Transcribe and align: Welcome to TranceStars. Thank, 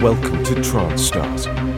Welcome 0.00 0.44
to 0.44 0.54
TranceStars. 0.54 1.46
Thank, 1.46 1.77